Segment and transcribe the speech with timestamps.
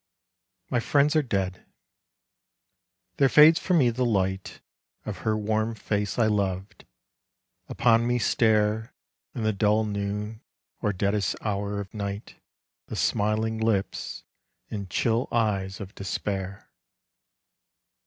[0.71, 1.63] My friends are dead...
[3.17, 4.59] there fades from me the light
[5.05, 6.85] Of her warm face I loved;
[7.69, 8.95] upon me stare
[9.35, 10.41] In the dull noon
[10.81, 12.37] or deadest hour of night
[12.87, 14.23] The smiling lips
[14.71, 16.71] and chill eyes of Despair.